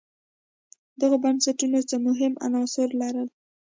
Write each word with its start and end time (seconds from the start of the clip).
دغو 0.99 1.17
بنسټونو 1.23 1.79
څو 1.89 1.95
مهم 2.07 2.33
عناصر 2.45 2.87
لرل. 3.01 3.27